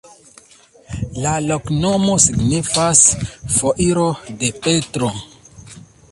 [1.25, 3.03] La loknomo signifas:
[3.57, 4.07] foiro
[4.41, 5.11] de Petro.